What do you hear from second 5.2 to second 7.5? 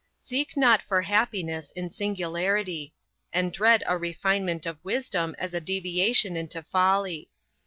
as a deviation into folly.